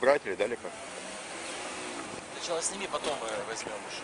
[0.00, 0.72] брать или дали как?
[2.38, 4.02] Сначала сними, потом мы возьмем уже.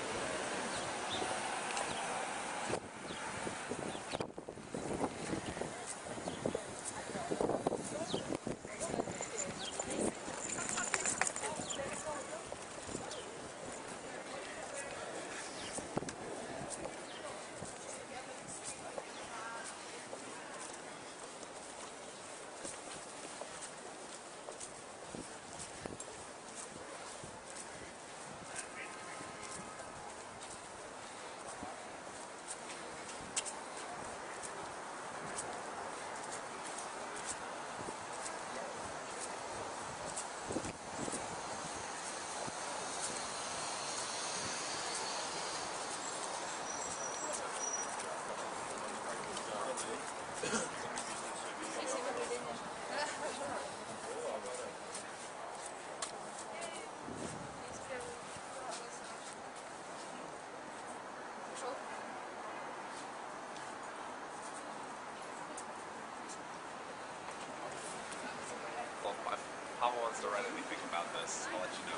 [70.36, 71.96] Write anything about this, I'll let you know.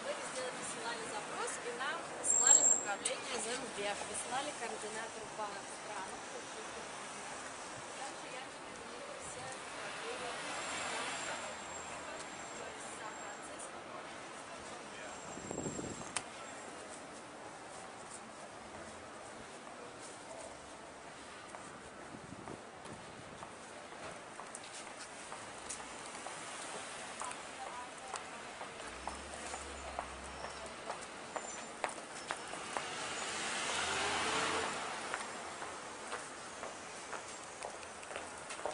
[0.00, 5.95] Вы сделали присылали запрос, и нам прислали направление ЗМБ, прислали координатор банка.